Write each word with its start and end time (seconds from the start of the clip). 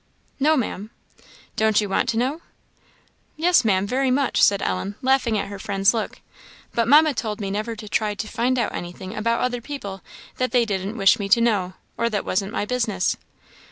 "No, 0.39 0.57
Maam." 0.57 0.89
"Don't 1.55 1.79
you 1.79 1.87
want 1.87 2.09
to 2.09 2.17
know?" 2.17 2.41
"Yes, 3.37 3.63
Maam, 3.63 3.85
very 3.85 4.09
much," 4.09 4.41
said 4.41 4.63
Ellen, 4.63 4.95
laughing 5.03 5.37
at 5.37 5.47
her 5.49 5.59
friend's 5.59 5.93
look; 5.93 6.21
"but 6.73 6.87
Mamma 6.87 7.13
told 7.13 7.39
me 7.39 7.51
never 7.51 7.75
to 7.75 7.87
try 7.87 8.15
to 8.15 8.27
find 8.27 8.57
out 8.57 8.73
anything 8.73 9.13
about 9.15 9.41
other 9.41 9.61
people 9.61 10.01
that 10.37 10.51
they 10.51 10.65
didn't 10.65 10.97
wish 10.97 11.19
me 11.19 11.29
to 11.29 11.39
know, 11.39 11.73
or 11.97 12.09
that 12.09 12.25
wasn't 12.25 12.51
my 12.51 12.65
business." 12.65 13.15